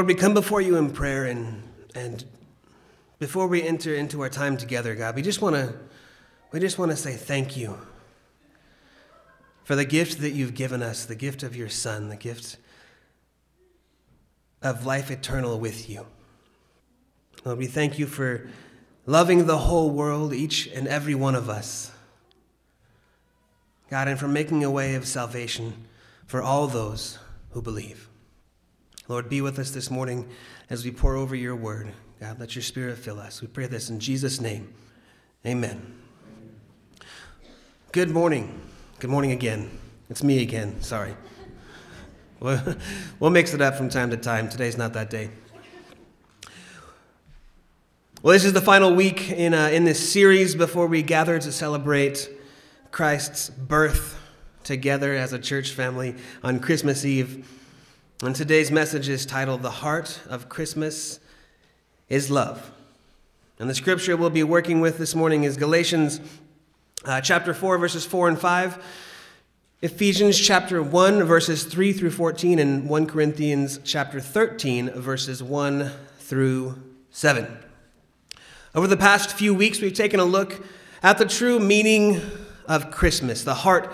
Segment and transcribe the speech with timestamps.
[0.00, 1.62] Lord, we come before you in prayer and,
[1.94, 2.24] and
[3.18, 5.74] before we enter into our time together, God, we just want to
[6.52, 7.78] we just want to say thank you
[9.62, 12.56] for the gift that you've given us, the gift of your Son, the gift
[14.62, 16.06] of life eternal with you.
[17.44, 18.48] Lord, we thank you for
[19.04, 21.92] loving the whole world, each and every one of us.
[23.90, 25.74] God, and for making a way of salvation
[26.24, 27.18] for all those
[27.50, 28.09] who believe.
[29.10, 30.28] Lord, be with us this morning
[30.70, 31.92] as we pore over your word.
[32.20, 33.42] God, let your spirit fill us.
[33.42, 34.72] We pray this in Jesus' name.
[35.44, 35.98] Amen.
[37.90, 38.60] Good morning.
[39.00, 39.68] Good morning again.
[40.10, 40.80] It's me again.
[40.80, 41.16] Sorry.
[43.18, 44.48] We'll, mix it up from time to time.
[44.48, 45.30] Today's not that day.
[48.22, 51.50] Well, this is the final week in, uh, in this series before we gather to
[51.52, 52.30] celebrate
[52.92, 54.16] Christ's birth
[54.62, 56.14] together as a church family
[56.44, 57.59] on Christmas Eve.
[58.22, 61.20] And today's message is titled The Heart of Christmas
[62.10, 62.70] is Love.
[63.58, 66.20] And the scripture we'll be working with this morning is Galatians
[67.06, 68.84] uh, chapter 4, verses 4 and 5.
[69.80, 76.78] Ephesians chapter 1, verses 3 through 14, and 1 Corinthians chapter 13, verses 1 through
[77.10, 77.46] 7.
[78.74, 80.62] Over the past few weeks, we've taken a look
[81.02, 82.20] at the true meaning
[82.68, 83.90] of Christmas, the heart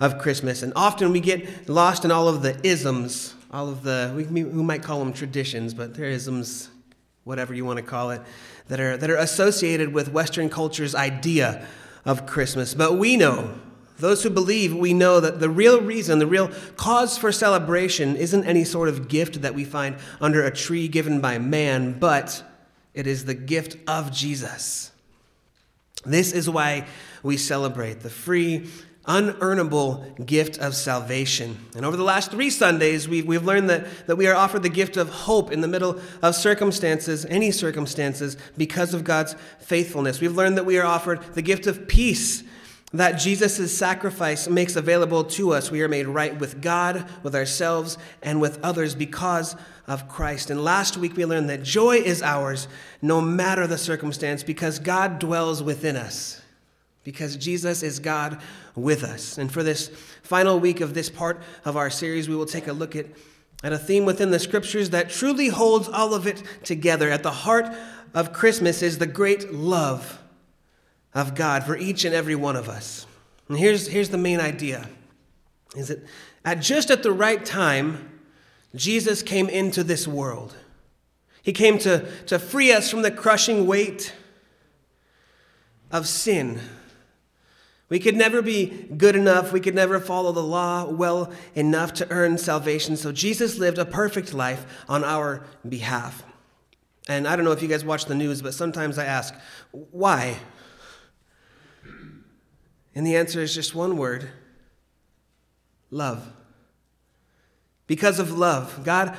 [0.00, 0.64] of Christmas.
[0.64, 4.62] And often we get lost in all of the isms, all of the, we, we
[4.62, 6.68] might call them traditions, but they're isms,
[7.24, 8.20] whatever you want to call it,
[8.68, 11.66] that are, that are associated with Western culture's idea
[12.04, 12.74] of Christmas.
[12.74, 13.54] But we know,
[13.98, 18.44] those who believe, we know that the real reason, the real cause for celebration isn't
[18.44, 22.42] any sort of gift that we find under a tree given by man, but
[22.94, 24.92] it is the gift of Jesus.
[26.04, 26.86] This is why
[27.22, 28.68] we celebrate the free,
[29.08, 31.58] unearnable gift of salvation.
[31.74, 34.68] And over the last three Sundays, we've, we've learned that, that we are offered the
[34.68, 40.20] gift of hope in the middle of circumstances, any circumstances, because of God's faithfulness.
[40.20, 42.44] We've learned that we are offered the gift of peace
[42.92, 45.70] that Jesus' sacrifice makes available to us.
[45.70, 50.48] We are made right with God, with ourselves, and with others because of Christ.
[50.48, 52.66] And last week we learned that joy is ours
[53.02, 56.40] no matter the circumstance because God dwells within us,
[57.08, 58.38] because Jesus is God
[58.76, 59.38] with us.
[59.38, 59.88] And for this
[60.22, 63.06] final week of this part of our series, we will take a look at,
[63.64, 67.08] at a theme within the scriptures that truly holds all of it together.
[67.08, 67.74] At the heart
[68.12, 70.20] of Christmas is the great love
[71.14, 73.06] of God for each and every one of us.
[73.48, 74.86] And here's, here's the main idea
[75.74, 76.04] is that
[76.44, 78.20] at just at the right time,
[78.74, 80.54] Jesus came into this world.
[81.42, 84.12] He came to, to free us from the crushing weight
[85.90, 86.60] of sin.
[87.88, 88.66] We could never be
[88.96, 89.52] good enough.
[89.52, 92.96] We could never follow the law well enough to earn salvation.
[92.96, 96.22] So Jesus lived a perfect life on our behalf.
[97.08, 99.34] And I don't know if you guys watch the news, but sometimes I ask,
[99.72, 100.36] why?
[102.94, 104.28] And the answer is just one word
[105.90, 106.30] love.
[107.86, 108.84] Because of love.
[108.84, 109.16] God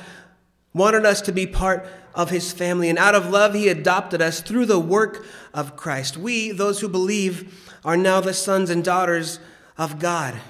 [0.72, 4.40] wanted us to be part of his family, and out of love, he adopted us
[4.40, 6.16] through the work of Christ.
[6.16, 9.38] We, those who believe, are now the sons and daughters
[9.78, 10.40] of God.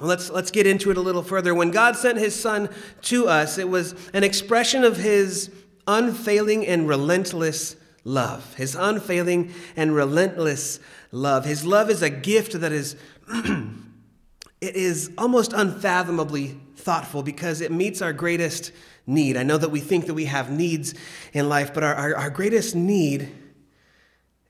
[0.00, 1.54] Let's, let's get into it a little further.
[1.54, 2.70] When God sent his son
[3.02, 5.50] to us, it was an expression of his
[5.86, 8.54] unfailing and relentless love.
[8.54, 10.80] His unfailing and relentless
[11.12, 11.44] love.
[11.44, 12.96] His love is a gift that is
[13.32, 18.72] it is almost unfathomably thoughtful because it meets our greatest
[19.06, 19.36] need.
[19.36, 20.94] I know that we think that we have needs
[21.32, 23.30] in life, but our, our, our greatest need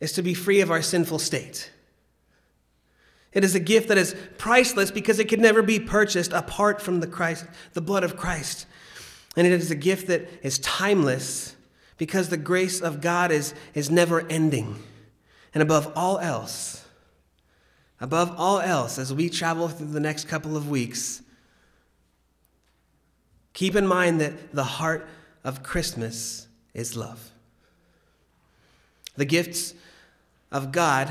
[0.01, 1.71] is to be free of our sinful state.
[3.33, 7.01] It is a gift that is priceless because it could never be purchased apart from
[7.01, 8.67] the Christ, the blood of Christ.
[9.37, 11.55] And it is a gift that is timeless
[11.97, 14.83] because the grace of God is, is never ending.
[15.55, 16.85] And above all else,
[18.01, 21.23] above all else, as we travel through the next couple of weeks,
[23.53, 25.09] keep in mind that the heart
[25.45, 27.31] of Christmas is love.
[29.17, 29.75] The gifts
[30.51, 31.11] of God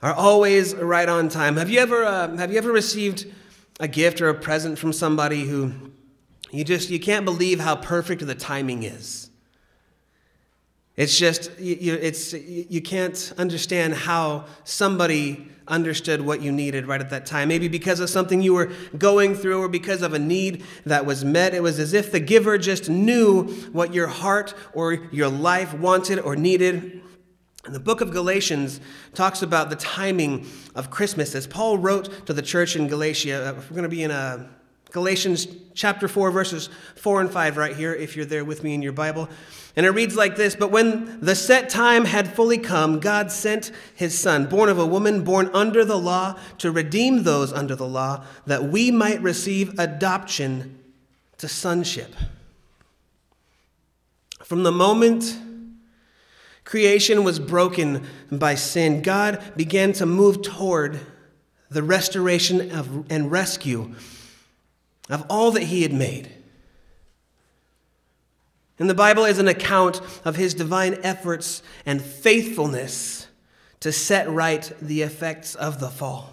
[0.00, 1.56] are always right on time.
[1.56, 3.26] Have you ever, uh, have you ever received
[3.80, 5.72] a gift or a present from somebody who
[6.50, 9.30] you just you can't believe how perfect the timing is?
[10.96, 17.10] It's just, you, it's, you can't understand how somebody understood what you needed right at
[17.10, 17.48] that time.
[17.48, 21.24] Maybe because of something you were going through or because of a need that was
[21.24, 21.54] met.
[21.54, 26.18] It was as if the giver just knew what your heart or your life wanted
[26.18, 27.00] or needed.
[27.64, 28.80] And the book of Galatians
[29.14, 31.34] talks about the timing of Christmas.
[31.34, 34.48] As Paul wrote to the church in Galatia, uh, we're going to be in a
[34.92, 38.82] Galatians chapter 4, verses 4 and 5, right here, if you're there with me in
[38.82, 39.26] your Bible.
[39.74, 43.72] And it reads like this But when the set time had fully come, God sent
[43.94, 47.86] his Son, born of a woman, born under the law, to redeem those under the
[47.86, 50.78] law, that we might receive adoption
[51.38, 52.14] to sonship.
[54.44, 55.38] From the moment
[56.64, 61.00] creation was broken by sin, God began to move toward
[61.70, 63.94] the restoration of, and rescue
[65.12, 66.30] of all that he had made.
[68.78, 73.28] And the Bible is an account of his divine efforts and faithfulness
[73.80, 76.32] to set right the effects of the fall.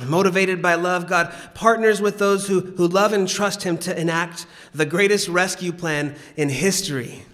[0.00, 4.46] Motivated by love, God partners with those who, who love and trust him to enact
[4.72, 7.24] the greatest rescue plan in history.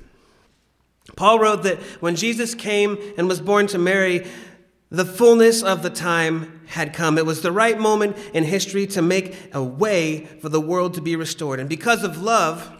[1.17, 4.27] Paul wrote that when Jesus came and was born to Mary,
[4.91, 7.19] the fullness of the time had come.
[7.19, 11.01] It was the right moment in history to make a way for the world to
[11.01, 11.61] be restored.
[11.61, 12.75] And because of love,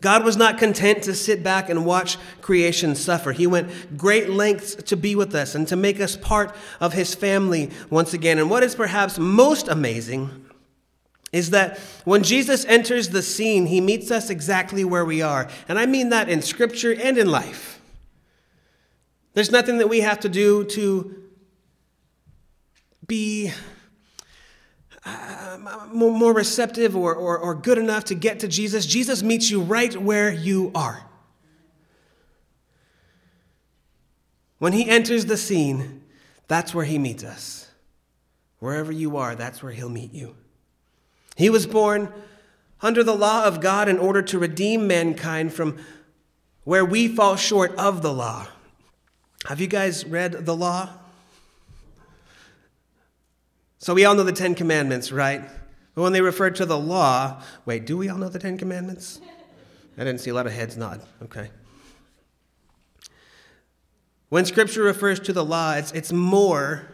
[0.00, 3.32] God was not content to sit back and watch creation suffer.
[3.32, 7.14] He went great lengths to be with us and to make us part of his
[7.14, 8.38] family once again.
[8.38, 10.44] And what is perhaps most amazing
[11.32, 15.48] is that when Jesus enters the scene, he meets us exactly where we are.
[15.68, 17.77] And I mean that in scripture and in life.
[19.34, 21.22] There's nothing that we have to do to
[23.06, 23.52] be
[25.04, 25.58] uh,
[25.92, 28.84] more receptive or, or, or good enough to get to Jesus.
[28.84, 31.08] Jesus meets you right where you are.
[34.58, 36.02] When he enters the scene,
[36.48, 37.70] that's where he meets us.
[38.58, 40.34] Wherever you are, that's where he'll meet you.
[41.36, 42.12] He was born
[42.82, 45.78] under the law of God in order to redeem mankind from
[46.64, 48.48] where we fall short of the law.
[49.46, 50.90] Have you guys read the law?
[53.78, 55.42] So we all know the Ten Commandments, right?
[55.94, 59.20] But when they refer to the law, wait, do we all know the Ten Commandments?
[59.96, 61.00] I didn't see a lot of heads nod.
[61.22, 61.50] Okay.
[64.28, 66.88] When Scripture refers to the law, it's, it's more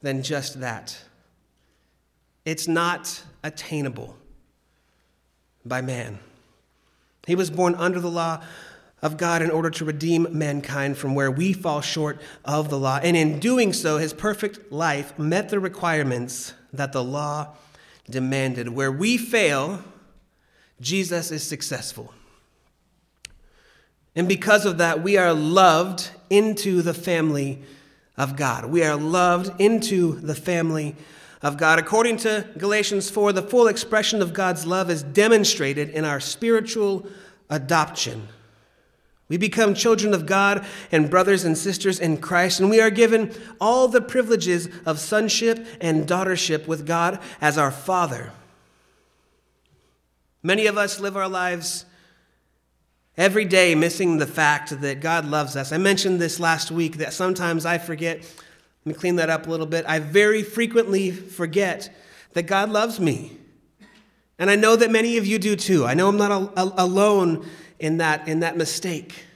[0.00, 0.96] than just that.
[2.44, 4.16] It's not attainable
[5.64, 6.18] by man.
[7.26, 8.42] He was born under the law
[9.02, 13.00] of God in order to redeem mankind from where we fall short of the law.
[13.02, 17.48] And in doing so, his perfect life met the requirements that the law
[18.08, 18.68] demanded.
[18.68, 19.82] Where we fail,
[20.80, 22.14] Jesus is successful.
[24.14, 27.62] And because of that, we are loved into the family
[28.16, 28.66] of God.
[28.66, 30.94] We are loved into the family
[31.40, 31.78] of God.
[31.78, 37.06] According to Galatians 4, the full expression of God's love is demonstrated in our spiritual
[37.50, 38.28] adoption.
[39.32, 43.32] We become children of God and brothers and sisters in Christ, and we are given
[43.62, 48.30] all the privileges of sonship and daughtership with God as our Father.
[50.42, 51.86] Many of us live our lives
[53.16, 55.72] every day missing the fact that God loves us.
[55.72, 58.18] I mentioned this last week that sometimes I forget.
[58.84, 59.86] Let me clean that up a little bit.
[59.88, 61.90] I very frequently forget
[62.34, 63.38] that God loves me.
[64.38, 65.86] And I know that many of you do too.
[65.86, 67.48] I know I'm not alone
[67.82, 69.26] in that, in that mistake.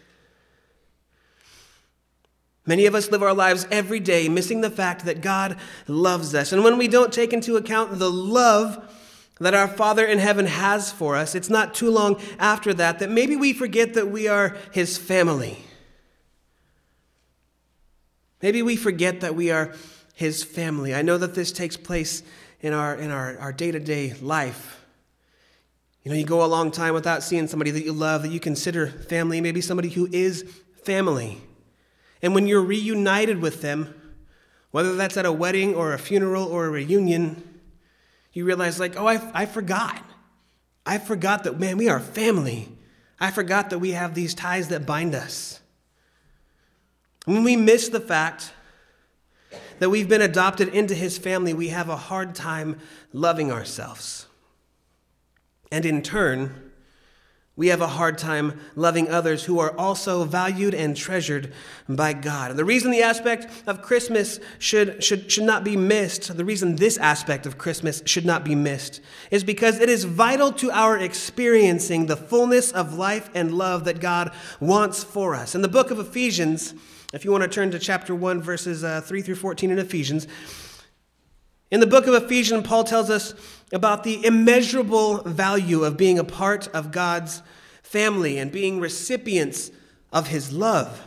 [2.67, 5.57] Many of us live our lives every day missing the fact that God
[5.87, 6.53] loves us.
[6.53, 8.93] And when we don't take into account the love
[9.39, 13.11] that our Father in heaven has for us, it's not too long after that that
[13.11, 15.59] maybe we forget that we are His family.
[18.43, 19.73] Maybe we forget that we are
[20.15, 20.93] His family.
[20.93, 22.25] I know that this takes place
[22.61, 24.85] in our, in our, our day-to-day life.
[26.03, 28.41] You know, you go a long time without seeing somebody that you love, that you
[28.41, 30.43] consider family, maybe somebody who is
[30.85, 31.41] family.
[32.23, 33.95] And when you're reunited with them,
[34.71, 37.61] whether that's at a wedding or a funeral or a reunion,
[38.33, 40.03] you realize, like, oh, I, I forgot.
[40.85, 42.69] I forgot that, man, we are family.
[43.19, 45.61] I forgot that we have these ties that bind us.
[47.25, 48.53] When we miss the fact
[49.79, 52.79] that we've been adopted into his family, we have a hard time
[53.13, 54.27] loving ourselves.
[55.73, 56.66] And in turn,
[57.57, 61.55] we have a hard time loving others who are also valued and treasured
[61.89, 62.51] by God.
[62.51, 66.77] And the reason the aspect of Christmas should, should, should not be missed, the reason
[66.77, 70.99] this aspect of Christmas should not be missed, is because it is vital to our
[70.99, 75.55] experiencing the fullness of life and love that God wants for us.
[75.55, 76.75] In the book of Ephesians,
[77.15, 80.27] if you want to turn to chapter 1, verses uh, 3 through 14 in Ephesians,
[81.71, 83.35] in the book of Ephesians, Paul tells us
[83.73, 87.43] about the immeasurable value of being a part of God's
[87.83, 89.71] family and being recipients
[90.13, 91.03] of his love.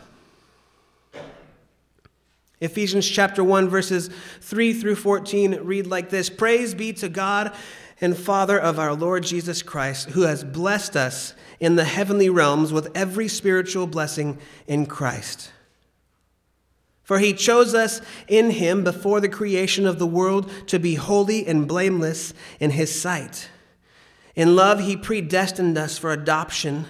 [2.62, 4.10] Ephesians chapter 1 verses
[4.42, 7.56] 3 through 14 read like this Praise be to God
[8.02, 12.72] and Father of our Lord Jesus Christ, who has blessed us in the heavenly realms
[12.72, 14.38] with every spiritual blessing
[14.68, 15.52] in Christ.
[17.10, 21.48] For he chose us in him before the creation of the world to be holy
[21.48, 23.50] and blameless in his sight.
[24.36, 26.86] In love, he predestined us for adoption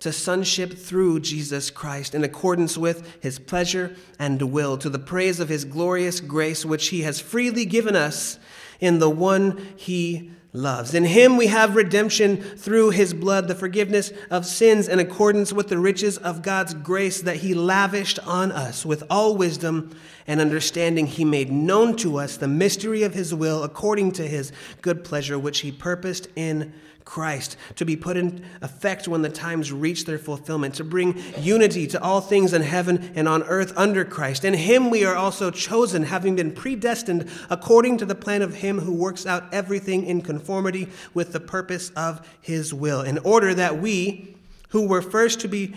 [0.00, 5.38] to sonship through Jesus Christ in accordance with his pleasure and will, to the praise
[5.38, 8.36] of his glorious grace, which he has freely given us
[8.80, 10.94] in the one he loves.
[10.94, 15.68] In him we have redemption through his blood, the forgiveness of sins in accordance with
[15.68, 18.84] the riches of God's grace that he lavished on us.
[18.84, 19.94] With all wisdom
[20.26, 24.50] and understanding, he made known to us the mystery of his will according to his
[24.82, 26.72] good pleasure, which he purposed in
[27.04, 31.86] Christ, to be put in effect when the times reach their fulfillment, to bring unity
[31.88, 34.44] to all things in heaven and on earth under Christ.
[34.44, 38.80] In him we are also chosen, having been predestined according to the plan of him
[38.80, 43.80] who works out everything in conformity with the purpose of his will, in order that
[43.80, 44.36] we,
[44.68, 45.74] who were first to be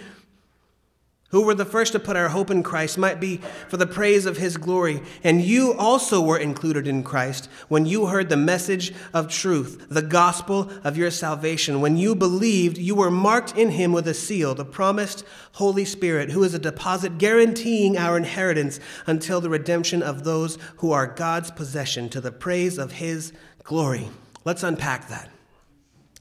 [1.34, 3.38] who were the first to put our hope in Christ, might be
[3.68, 5.02] for the praise of his glory.
[5.24, 10.04] And you also were included in Christ when you heard the message of truth, the
[10.04, 11.82] gospel of your salvation.
[11.82, 16.30] When you believed, you were marked in him with a seal, the promised Holy Spirit,
[16.30, 21.50] who is a deposit guaranteeing our inheritance until the redemption of those who are God's
[21.50, 24.08] possession to the praise of his glory.
[24.46, 25.32] Let's unpack that.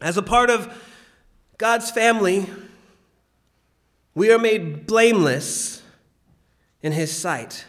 [0.00, 0.74] As a part of
[1.58, 2.46] God's family,
[4.14, 5.82] we are made blameless
[6.82, 7.64] in His sight.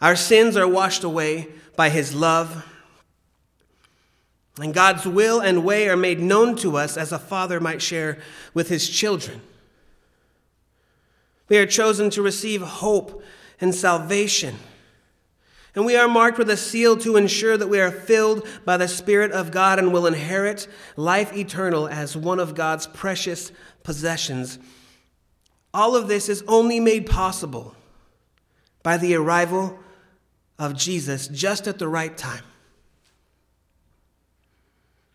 [0.00, 2.64] Our sins are washed away by His love.
[4.60, 8.18] And God's will and way are made known to us as a father might share
[8.54, 9.40] with his children.
[11.48, 13.22] We are chosen to receive hope
[13.60, 14.56] and salvation.
[15.78, 18.88] And we are marked with a seal to ensure that we are filled by the
[18.88, 20.66] Spirit of God and will inherit
[20.96, 23.52] life eternal as one of God's precious
[23.84, 24.58] possessions.
[25.72, 27.76] All of this is only made possible
[28.82, 29.78] by the arrival
[30.58, 32.42] of Jesus just at the right time.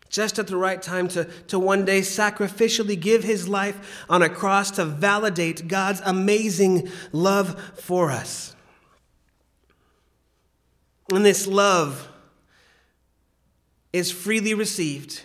[0.08, 4.30] Just at the right time to, to one day sacrificially give his life on a
[4.30, 8.54] cross to validate God's amazing love for us.
[11.14, 12.08] And this love
[13.92, 15.22] is freely received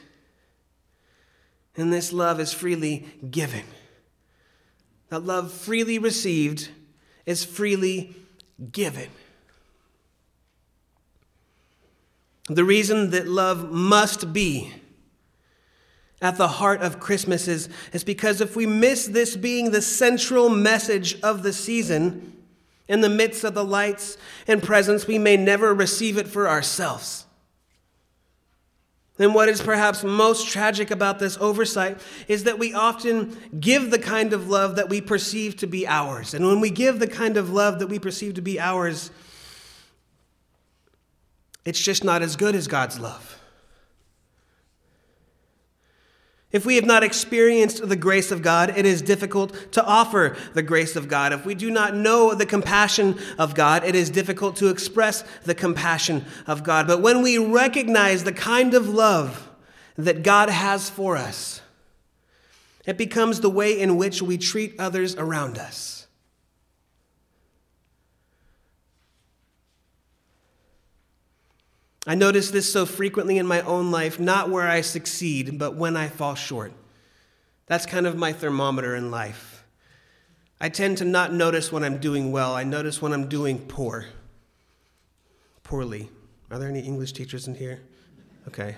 [1.76, 3.64] and this love is freely given.
[5.10, 6.70] That love freely received
[7.26, 8.16] is freely
[8.72, 9.10] given.
[12.48, 14.74] The reason that love must be
[16.22, 20.50] at the heart of Christmas is, is because if we miss this being the central
[20.50, 22.39] message of the season,
[22.90, 24.18] in the midst of the lights
[24.48, 27.26] and presents, we may never receive it for ourselves.
[29.20, 34.00] And what is perhaps most tragic about this oversight is that we often give the
[34.00, 36.34] kind of love that we perceive to be ours.
[36.34, 39.12] And when we give the kind of love that we perceive to be ours,
[41.66, 43.39] it's just not as good as God's love.
[46.52, 50.64] If we have not experienced the grace of God, it is difficult to offer the
[50.64, 51.32] grace of God.
[51.32, 55.54] If we do not know the compassion of God, it is difficult to express the
[55.54, 56.88] compassion of God.
[56.88, 59.48] But when we recognize the kind of love
[59.96, 61.62] that God has for us,
[62.86, 65.99] it becomes the way in which we treat others around us.
[72.08, 75.98] I notice this so frequently in my own life, not where I succeed, but when
[75.98, 76.72] I fall short.
[77.68, 79.64] That's kind of my thermometer in life.
[80.62, 84.06] I tend to not notice when I'm doing well, I notice when I'm doing poor.
[85.64, 86.10] Poorly.
[86.50, 87.80] Are there any English teachers in here?
[88.48, 88.76] Okay.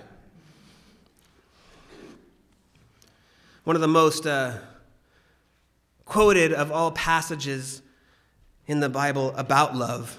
[3.63, 4.58] One of the most uh,
[6.06, 7.82] quoted of all passages
[8.68, 10.18] in the Bible about love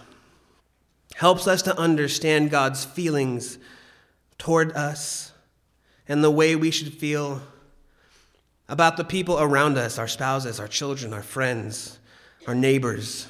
[1.16, 3.58] helps us to understand God's feelings
[4.38, 5.32] toward us
[6.08, 7.42] and the way we should feel
[8.68, 11.98] about the people around us our spouses, our children, our friends,
[12.46, 13.28] our neighbors.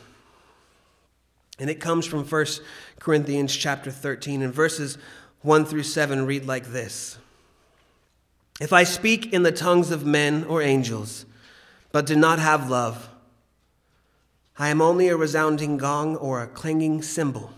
[1.58, 2.46] And it comes from 1
[2.98, 4.98] Corinthians chapter 13 and verses
[5.42, 7.18] 1 through 7 read like this
[8.60, 11.26] If I speak in the tongues of men or angels,
[11.90, 13.10] but do not have love,
[14.58, 17.52] I am only a resounding gong or a clanging cymbal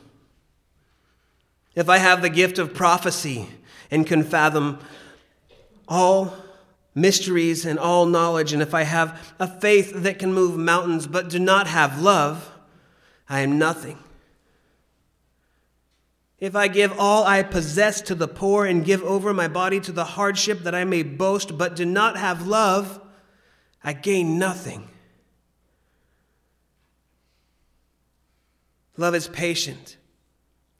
[1.74, 3.48] if I have the gift of prophecy
[3.90, 4.78] and can fathom
[5.88, 6.34] all
[6.94, 11.28] mysteries and all knowledge, and if I have a faith that can move mountains but
[11.28, 12.50] do not have love,
[13.28, 13.98] I am nothing.
[16.38, 19.92] If I give all I possess to the poor and give over my body to
[19.92, 23.00] the hardship that I may boast, but do not have love,
[23.82, 24.88] I gain nothing.
[28.96, 29.96] Love is patient.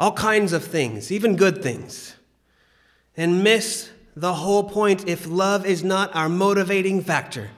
[0.00, 2.16] all kinds of things, even good things,
[3.18, 7.50] and miss the whole point if love is not our motivating factor.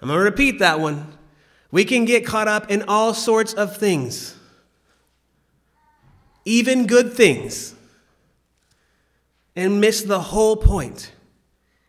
[0.00, 1.18] I'm going to repeat that one.
[1.72, 4.36] We can get caught up in all sorts of things,
[6.44, 7.74] even good things,
[9.56, 11.10] and miss the whole point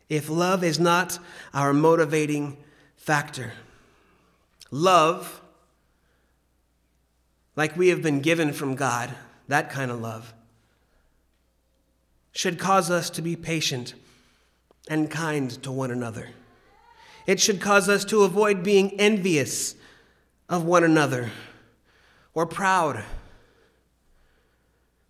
[0.10, 1.20] if love is not
[1.54, 2.58] our motivating
[2.98, 3.54] factor.
[4.72, 5.40] Love,
[7.56, 9.14] like we have been given from God,
[9.48, 10.34] that kind of love,
[12.32, 13.94] should cause us to be patient
[14.90, 16.30] and kind to one another.
[17.26, 19.76] It should cause us to avoid being envious
[20.48, 21.32] of one another
[22.34, 23.04] or proud.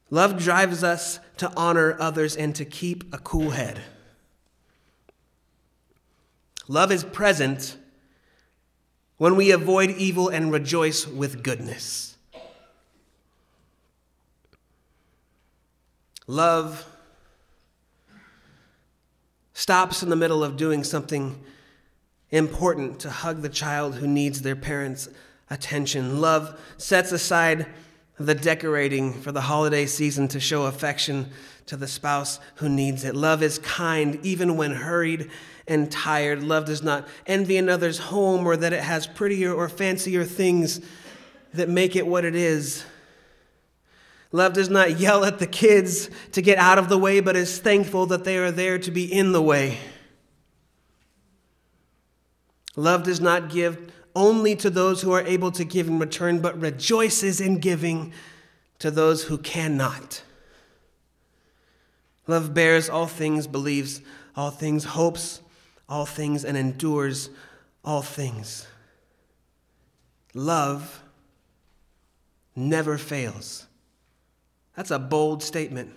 [0.10, 3.82] Love drives us to honor others and to keep a cool head.
[6.68, 7.78] Love is present
[9.18, 12.15] when we avoid evil and rejoice with goodness.
[16.28, 16.86] Love
[19.54, 21.42] stops in the middle of doing something
[22.32, 25.08] important to hug the child who needs their parents'
[25.50, 26.20] attention.
[26.20, 27.68] Love sets aside
[28.20, 31.30] the decorating for the holiday season to show affection
[31.66, 33.16] to the spouse who needs it.
[33.16, 35.30] Love is kind even when hurried
[35.68, 36.44] and tired.
[36.44, 40.82] Love does not envy another's home or that it has prettier or fancier things
[41.54, 42.86] that make it what it is.
[44.36, 47.58] Love does not yell at the kids to get out of the way, but is
[47.58, 49.78] thankful that they are there to be in the way.
[52.76, 56.60] Love does not give only to those who are able to give in return, but
[56.60, 58.12] rejoices in giving
[58.80, 60.22] to those who cannot.
[62.28, 64.02] Love bears all things, believes
[64.36, 65.40] all things, hopes
[65.88, 67.30] all things, and endures
[67.86, 68.68] all things.
[70.34, 71.02] Love
[72.54, 73.68] never fails.
[74.76, 75.94] That's a bold statement.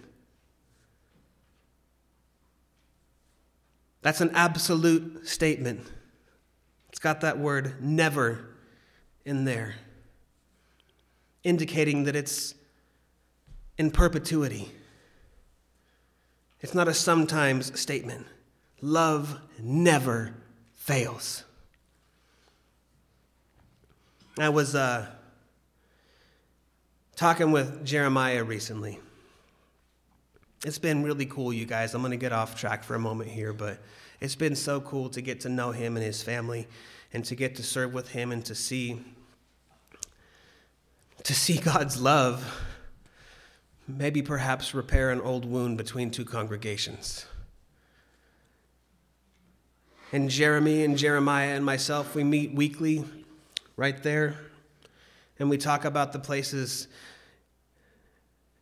[4.03, 5.91] That's an absolute statement.
[6.89, 8.47] It's got that word never
[9.25, 9.75] in there,
[11.43, 12.55] indicating that it's
[13.77, 14.71] in perpetuity.
[16.61, 18.27] It's not a sometimes statement.
[18.81, 20.35] Love never
[20.75, 21.45] fails.
[24.39, 25.07] I was uh,
[27.19, 29.01] talking with Jeremiah recently.
[30.65, 31.93] It's been really cool, you guys.
[31.93, 33.81] I'm going to get off track for a moment here, but
[34.21, 36.69] it's been so cool to get to know him and his family
[37.13, 39.01] and to get to serve with him and to see
[41.25, 42.63] to see God's love
[43.89, 47.27] maybe perhaps repair an old wound between two congregations.
[50.13, 53.05] And Jeremy and Jeremiah and myself, we meet weekly
[53.77, 54.37] right there,
[55.39, 56.89] and we talk about the places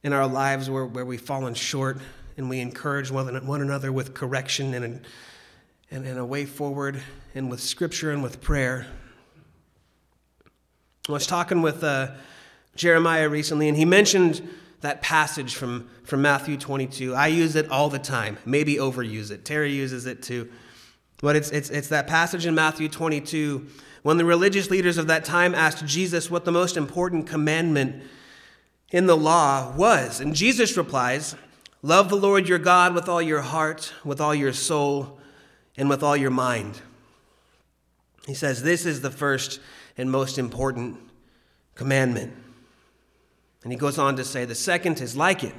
[0.03, 1.99] in our lives where, where we've fallen short,
[2.37, 3.29] and we encourage one,
[3.61, 5.05] another with correction and,
[5.91, 7.03] and, and a way forward,
[7.35, 8.87] and with scripture and with prayer.
[11.09, 12.13] I was talking with uh,
[12.75, 14.47] Jeremiah recently, and he mentioned
[14.81, 17.15] that passage from, from Matthew 22.
[17.15, 19.45] I use it all the time, maybe overuse it.
[19.45, 20.51] Terry uses it too.
[21.23, 23.67] But it's, it's, it's that passage in Matthew 22
[24.07, 28.05] when the religious leaders of that time asked Jesus what the most important commandment
[28.93, 30.21] in the law was.
[30.21, 31.35] And Jesus replies,
[31.83, 35.19] Love the Lord your God with all your heart, with all your soul,
[35.77, 36.81] and with all your mind.
[38.29, 39.59] He says, This is the first
[39.99, 40.99] and most important
[41.75, 42.33] commandment.
[43.65, 45.55] And he goes on to say, The second is like it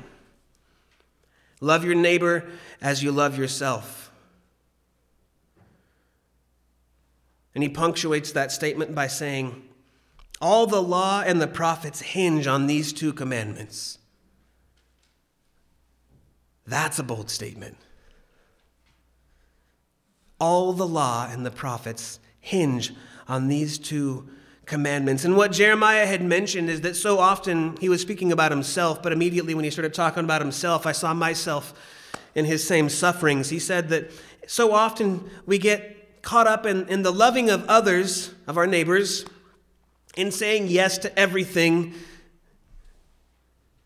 [1.59, 2.45] love your neighbor
[2.81, 4.06] as you love yourself.
[7.57, 9.63] And he punctuates that statement by saying,
[10.39, 13.97] all the law and the prophets hinge on these two commandments.
[16.67, 17.77] That's a bold statement.
[20.39, 22.93] All the law and the prophets hinge
[23.27, 24.29] on these two
[24.67, 25.25] commandments.
[25.25, 29.11] And what Jeremiah had mentioned is that so often he was speaking about himself, but
[29.11, 31.73] immediately when he started talking about himself, I saw myself
[32.35, 33.49] in his same sufferings.
[33.49, 34.11] He said that
[34.45, 35.96] so often we get
[36.27, 39.23] caught up in, in the loving of others, of our neighbors,
[40.17, 41.93] in saying yes to everything,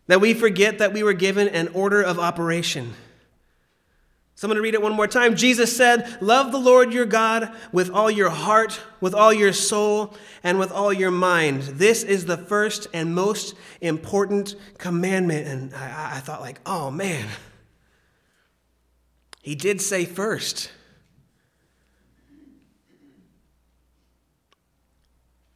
[0.07, 2.95] that we forget that we were given an order of operation.
[4.33, 5.35] So I'm going to read it one more time.
[5.35, 10.15] Jesus said, Love the Lord your God with all your heart, with all your soul,
[10.41, 11.61] and with all your mind.
[11.61, 15.47] This is the first and most important commandment.
[15.47, 17.27] And I, I thought, like, oh man,
[19.43, 20.71] he did say first.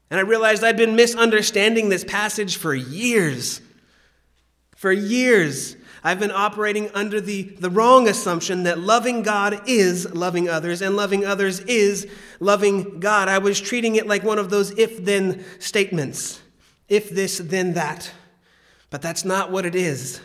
[0.09, 3.61] And I realized I'd been misunderstanding this passage for years.
[4.75, 5.75] For years.
[6.03, 10.95] I've been operating under the, the wrong assumption that loving God is loving others and
[10.95, 12.07] loving others is
[12.39, 13.27] loving God.
[13.27, 16.41] I was treating it like one of those if then statements
[16.87, 18.11] if this, then that.
[18.89, 20.21] But that's not what it is.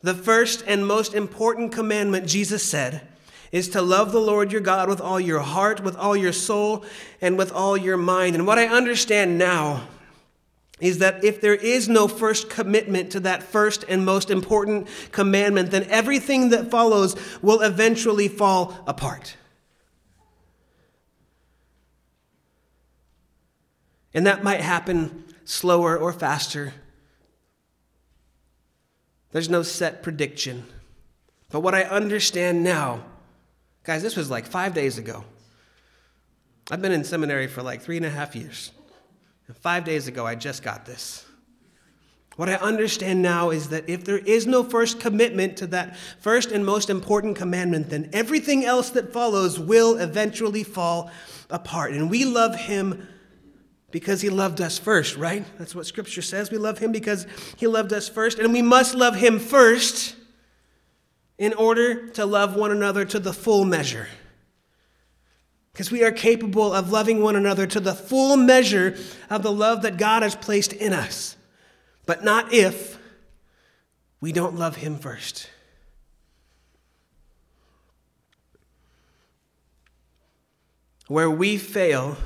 [0.00, 3.07] The first and most important commandment, Jesus said,
[3.52, 6.84] is to love the Lord your God with all your heart, with all your soul,
[7.20, 8.34] and with all your mind.
[8.34, 9.88] And what I understand now
[10.80, 15.70] is that if there is no first commitment to that first and most important commandment,
[15.70, 19.36] then everything that follows will eventually fall apart.
[24.14, 26.74] And that might happen slower or faster.
[29.32, 30.64] There's no set prediction.
[31.50, 33.04] But what I understand now,
[33.88, 35.24] guys, this was like five days ago.
[36.70, 38.70] I've been in seminary for like three and a half years.
[39.46, 41.24] And five days ago, I just got this.
[42.36, 46.52] What I understand now is that if there is no first commitment to that first
[46.52, 51.10] and most important commandment, then everything else that follows will eventually fall
[51.48, 51.92] apart.
[51.92, 53.08] And we love Him
[53.90, 55.46] because He loved us first, right?
[55.58, 56.50] That's what Scripture says.
[56.50, 58.38] We love Him because He loved us first.
[58.38, 60.14] And we must love Him first
[61.38, 64.08] in order to love one another to the full measure
[65.78, 68.96] because we are capable of loving one another to the full measure
[69.30, 71.36] of the love that God has placed in us,
[72.04, 72.98] but not if
[74.20, 75.48] we don't love Him first.
[81.06, 82.16] Where we fail,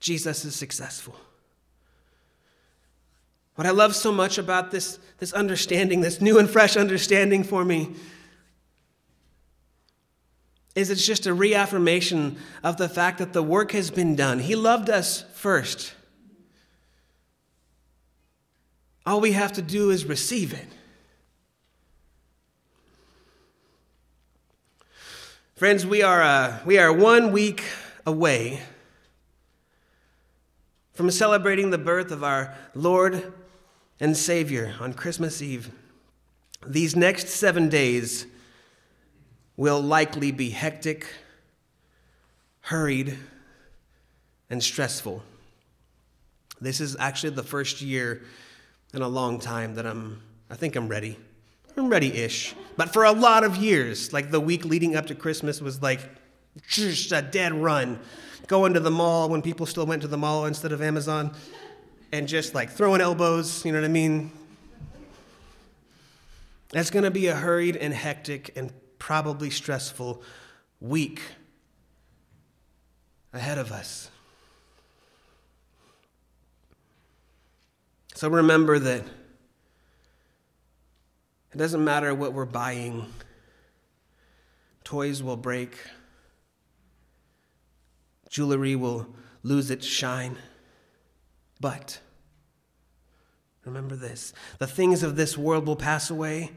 [0.00, 1.14] Jesus is successful.
[3.56, 7.64] What I love so much about this, this understanding, this new and fresh understanding for
[7.64, 7.94] me,
[10.74, 14.40] is it's just a reaffirmation of the fact that the work has been done.
[14.40, 15.94] He loved us first.
[19.06, 20.66] All we have to do is receive it.
[25.54, 27.62] Friends, we are, uh, we are one week
[28.04, 28.60] away
[30.92, 33.32] from celebrating the birth of our Lord
[34.00, 35.70] and Savior on Christmas Eve.
[36.66, 38.26] These next seven days
[39.56, 41.06] will likely be hectic,
[42.60, 43.16] hurried,
[44.50, 45.22] and stressful.
[46.60, 48.22] This is actually the first year
[48.94, 51.16] in a long time that I'm, I think I'm ready.
[51.76, 52.54] I'm ready ish.
[52.76, 56.00] But for a lot of years, like the week leading up to Christmas was like
[56.66, 57.98] just a dead run.
[58.46, 61.34] Going to the mall when people still went to the mall instead of Amazon
[62.12, 64.30] and just like throwing elbows, you know what I mean?
[66.70, 70.22] That's going to be a hurried and hectic and probably stressful
[70.80, 71.20] week
[73.32, 74.10] ahead of us.
[78.14, 79.02] So remember that
[81.52, 83.06] it doesn't matter what we're buying,
[84.84, 85.76] toys will break,
[88.28, 89.06] jewelry will
[89.42, 90.36] lose its shine.
[91.60, 92.00] But
[93.64, 96.52] remember this the things of this world will pass away,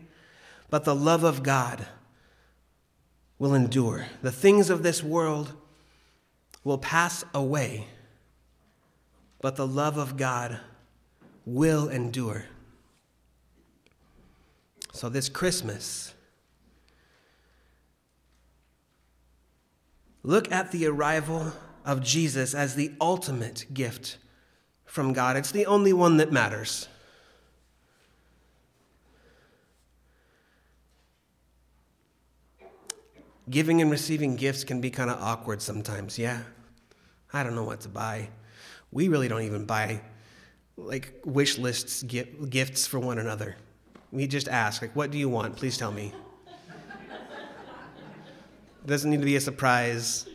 [0.70, 1.86] but the love of God
[3.38, 4.06] will endure.
[4.22, 5.54] The things of this world
[6.64, 7.88] will pass away,
[9.42, 10.60] but the love of God
[11.46, 12.46] will endure.
[14.92, 16.14] So, this Christmas,
[20.24, 21.54] look at the arrival
[21.86, 24.18] of Jesus as the ultimate gift
[24.90, 25.38] from God.
[25.38, 26.88] It's the only one that matters.
[33.50, 36.42] Giving and receiving gifts can be kind of awkward sometimes, yeah?
[37.32, 38.30] I don't know what to buy.
[38.92, 40.02] We really don't even buy
[40.76, 43.58] like wish lists, gifts for one another.
[44.12, 45.56] We just ask, like, what do you want?
[45.56, 46.14] Please tell me.
[48.82, 50.28] It doesn't need to be a surprise.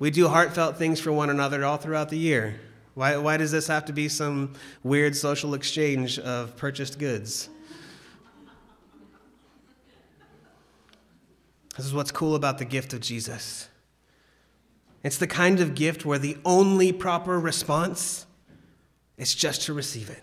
[0.00, 2.58] We do heartfelt things for one another all throughout the year.
[3.00, 7.48] Why, why does this have to be some weird social exchange of purchased goods?
[11.78, 13.70] This is what's cool about the gift of Jesus.
[15.02, 18.26] It's the kind of gift where the only proper response
[19.16, 20.22] is just to receive it.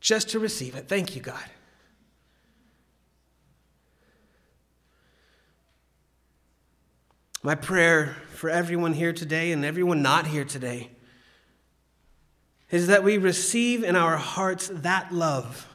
[0.00, 0.88] Just to receive it.
[0.88, 1.44] Thank you, God.
[7.42, 10.90] My prayer for everyone here today and everyone not here today
[12.70, 15.68] is that we receive in our hearts that love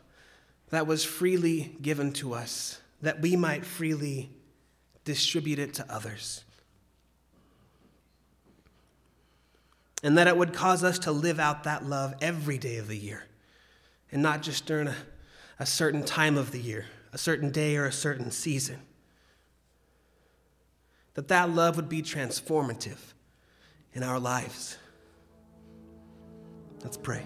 [0.71, 4.29] that was freely given to us, that we might freely
[5.05, 6.43] distribute it to others.
[10.03, 12.97] And that it would cause us to live out that love every day of the
[12.97, 13.23] year
[14.11, 14.95] and not just during a,
[15.59, 18.81] a certain time of the year, a certain day or a certain season
[21.13, 23.13] that that love would be transformative
[23.93, 24.77] in our lives.
[26.83, 27.23] Let's pray.